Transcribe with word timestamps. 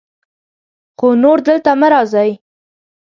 خو 0.97 1.07
نور 1.23 1.37
دلته 1.47 1.71
مه 1.81 1.87
راځئ. 1.93 2.31